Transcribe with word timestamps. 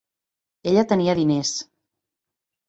Ella 0.71 0.83
tenia 0.93 1.15
diners 1.19 1.53